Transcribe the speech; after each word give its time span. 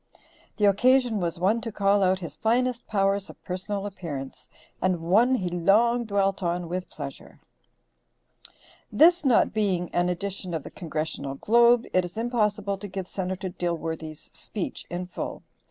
The 0.57 0.65
occasion 0.65 1.19
was 1.19 1.37
one 1.37 1.61
to 1.61 1.71
call 1.71 2.01
out 2.01 2.17
his 2.21 2.35
finest 2.35 2.87
powers 2.87 3.29
of 3.29 3.39
personal 3.43 3.85
appearance, 3.85 4.49
and 4.81 4.99
one 4.99 5.35
he 5.35 5.47
long 5.47 6.05
dwelt 6.05 6.41
on 6.41 6.67
with 6.67 6.89
pleasure. 6.89 7.39
This 8.91 9.23
not 9.23 9.53
being 9.53 9.93
an 9.93 10.09
edition 10.09 10.55
of 10.55 10.63
the 10.63 10.71
Congressional 10.71 11.35
Globe 11.35 11.85
it 11.93 12.03
is 12.03 12.17
impossible 12.17 12.79
to 12.79 12.87
give 12.87 13.07
Senator 13.07 13.49
Dilworthy's 13.49 14.31
speech 14.33 14.87
in 14.89 15.05
full. 15.05 15.43